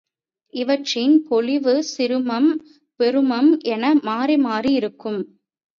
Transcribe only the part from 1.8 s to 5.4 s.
சிறுமம் பெருமம் என மாறி மாறி இருக்கும்.